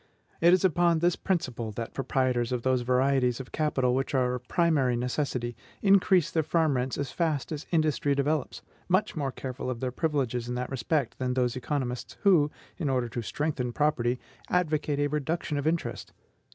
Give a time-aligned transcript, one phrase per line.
[0.41, 4.47] It is upon this principle that proprietors of those varieties of capital which are of
[4.47, 9.79] primary necessity increase their farm rents as fast as industry develops, much more careful of
[9.79, 14.19] their privileges in that respect, than those economists who, in order to strengthen property,
[14.49, 16.13] advocate a reduction of interest.